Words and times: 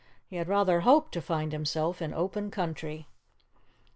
He 0.25 0.37
had 0.37 0.47
rather 0.47 0.79
hoped 0.79 1.11
to 1.11 1.21
find 1.21 1.51
himself 1.51 2.01
in 2.01 2.11
open 2.11 2.49
country. 2.49 3.07